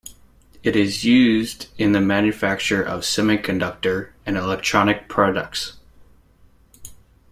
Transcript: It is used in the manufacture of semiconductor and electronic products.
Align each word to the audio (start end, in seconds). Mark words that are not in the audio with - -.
It 0.63 0.75
is 0.75 1.05
used 1.05 1.67
in 1.77 1.91
the 1.91 2.01
manufacture 2.01 2.81
of 2.81 3.01
semiconductor 3.01 4.13
and 4.25 4.35
electronic 4.35 5.07
products. 5.07 5.77